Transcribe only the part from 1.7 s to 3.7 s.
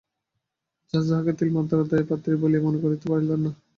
দয়ার পাত্রী বলিয়া মনে করিতে পারিলেন না।